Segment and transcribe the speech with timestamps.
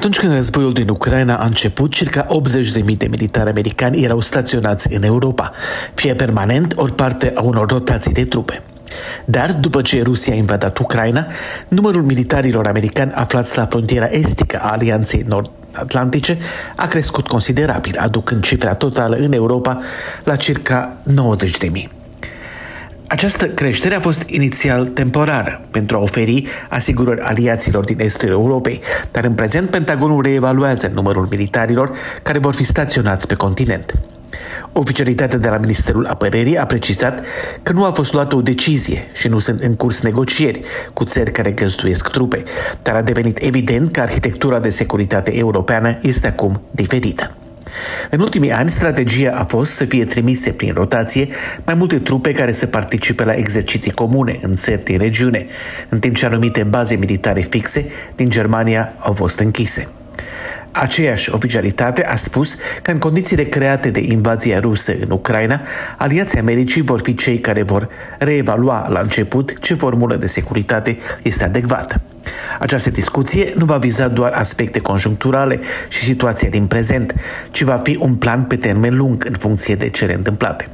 [0.00, 5.02] Atunci când războiul din Ucraina a început, circa 80.000 de militari americani erau staționați în
[5.02, 5.52] Europa,
[5.94, 8.62] fie permanent, ori parte a unor rotații de trupe.
[9.24, 11.26] Dar, după ce Rusia a invadat Ucraina,
[11.68, 16.38] numărul militarilor americani aflați la frontiera estică a Alianței Nord-Atlantice
[16.76, 19.78] a crescut considerabil, aducând cifra totală în Europa
[20.24, 21.99] la circa 90.000.
[23.10, 28.80] Această creștere a fost inițial temporară pentru a oferi asigurări aliaților din estul Europei,
[29.10, 31.90] dar în prezent Pentagonul reevaluează numărul militarilor
[32.22, 33.94] care vor fi staționați pe continent.
[34.72, 37.24] Oficialitatea de la Ministerul Apărării a precizat
[37.62, 40.60] că nu a fost luată o decizie și nu sunt în curs negocieri
[40.92, 42.42] cu țări care găzduiesc trupe,
[42.82, 47.39] dar a devenit evident că arhitectura de securitate europeană este acum diferită.
[48.10, 51.28] În ultimii ani, strategia a fost să fie trimise prin rotație
[51.64, 55.46] mai multe trupe care să participe la exerciții comune în țări din regiune,
[55.88, 57.84] în timp ce anumite baze militare fixe
[58.16, 59.88] din Germania au fost închise.
[60.72, 65.60] Aceeași oficialitate a spus că în condițiile create de invazia rusă în Ucraina,
[65.98, 71.44] aliații Americii vor fi cei care vor reevalua la început ce formulă de securitate este
[71.44, 72.00] adecvată.
[72.60, 77.14] Această discuție nu va viza doar aspecte conjuncturale și situația din prezent,
[77.50, 80.68] ci va fi un plan pe termen lung în funcție de cele întâmplate.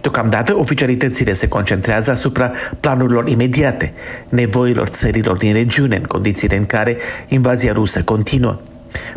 [0.00, 3.92] Deocamdată, oficialitățile se concentrează asupra planurilor imediate,
[4.28, 6.96] nevoilor țărilor din regiune, în condițiile în care
[7.28, 8.60] invazia rusă continuă.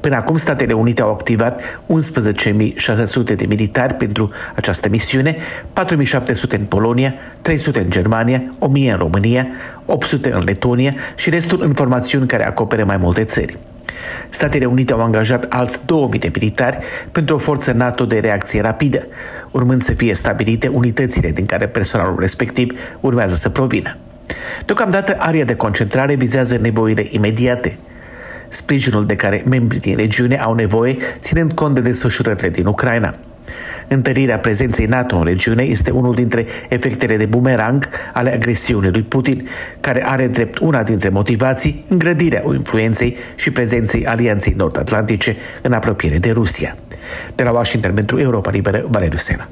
[0.00, 7.14] Până acum, Statele Unite au activat 11.600 de militari pentru această misiune, 4.700 în Polonia,
[7.42, 9.46] 300 în Germania, 1.000 în România,
[9.86, 13.58] 800 în Letonia și restul în formațiuni care acoperă mai multe țări.
[14.28, 16.78] Statele Unite au angajat alți 2000 de militari
[17.12, 19.06] pentru o forță NATO de reacție rapidă,
[19.50, 23.96] urmând să fie stabilite unitățile din care personalul respectiv urmează să provină.
[24.64, 27.78] Deocamdată, aria de concentrare vizează nevoile imediate–
[28.54, 33.14] sprijinul de care membrii din regiune au nevoie, ținând cont de desfășurările din Ucraina.
[33.88, 39.48] Întărirea prezenței NATO în regiune este unul dintre efectele de bumerang ale agresiunii lui Putin,
[39.80, 46.30] care are drept una dintre motivații îngrădirea influenței și prezenței Alianței Nord-Atlantice în apropiere de
[46.30, 46.76] Rusia.
[47.34, 49.42] De la Washington pentru Europa Liberă, Valeriu Sena.